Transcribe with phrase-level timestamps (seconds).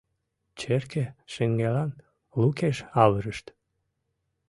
[0.59, 1.03] Черке
[1.33, 1.91] шеҥгелан
[2.39, 3.45] лукеш авырышт.